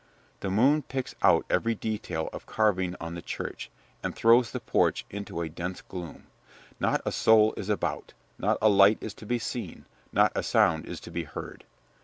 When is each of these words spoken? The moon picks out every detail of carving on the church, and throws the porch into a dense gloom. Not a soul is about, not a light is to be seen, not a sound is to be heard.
The 0.39 0.49
moon 0.49 0.81
picks 0.81 1.13
out 1.21 1.45
every 1.47 1.75
detail 1.75 2.27
of 2.33 2.47
carving 2.47 2.95
on 2.99 3.13
the 3.13 3.21
church, 3.21 3.69
and 4.01 4.15
throws 4.15 4.49
the 4.49 4.59
porch 4.59 5.05
into 5.11 5.41
a 5.41 5.47
dense 5.47 5.81
gloom. 5.83 6.25
Not 6.79 7.01
a 7.05 7.11
soul 7.11 7.53
is 7.55 7.69
about, 7.69 8.15
not 8.39 8.57
a 8.63 8.67
light 8.69 8.97
is 8.99 9.13
to 9.13 9.27
be 9.27 9.37
seen, 9.37 9.85
not 10.11 10.31
a 10.33 10.41
sound 10.41 10.87
is 10.87 10.99
to 11.01 11.11
be 11.11 11.25
heard. 11.25 11.65